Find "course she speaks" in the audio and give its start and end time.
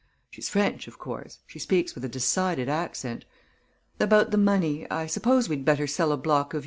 0.97-1.93